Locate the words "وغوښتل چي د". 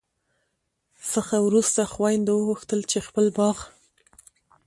2.37-3.05